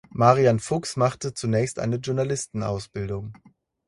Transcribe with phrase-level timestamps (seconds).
[0.09, 3.33] Marian Fuks machte zunächst eine Journalistenausbildung.